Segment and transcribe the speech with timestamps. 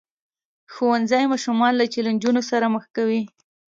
[0.73, 3.21] ښوونځی ماشومان له چیلنجونو سره مخ کوي.